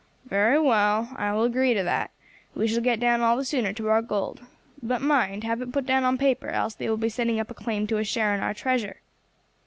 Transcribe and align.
"Very 0.25 0.57
well, 0.59 1.09
I 1.15 1.31
will 1.31 1.43
agree 1.43 1.75
to 1.75 1.83
that; 1.83 2.09
we 2.55 2.67
shall 2.67 2.81
get 2.81 2.99
down 2.99 3.21
all 3.21 3.37
the 3.37 3.45
sooner 3.45 3.71
to 3.73 3.89
our 3.89 4.01
gold. 4.01 4.41
But 4.81 4.99
mind, 5.03 5.43
have 5.43 5.61
it 5.61 5.71
put 5.71 5.85
down 5.85 6.05
on 6.05 6.17
paper, 6.17 6.49
else 6.49 6.73
they 6.73 6.89
will 6.89 6.97
be 6.97 7.07
setting 7.07 7.39
up 7.39 7.51
a 7.51 7.53
claim 7.53 7.85
to 7.85 7.99
a 7.99 8.03
share 8.03 8.33
in 8.33 8.41
our 8.41 8.55
treasure." 8.55 9.01